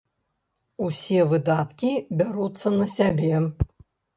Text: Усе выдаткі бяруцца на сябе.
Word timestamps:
Усе 0.85 1.19
выдаткі 1.35 1.91
бяруцца 2.23 2.67
на 2.79 2.91
сябе. 2.99 3.33